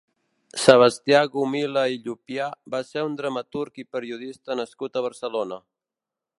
Sebastià 0.61 1.19
Gomila 1.35 1.83
i 1.95 1.99
Llupià 2.07 2.47
va 2.75 2.81
ser 2.89 3.05
un 3.09 3.19
dramaturg 3.21 3.77
i 3.83 3.87
periodista 3.97 4.59
nascut 4.63 4.99
a 5.03 5.09
Barcelona. 5.11 5.65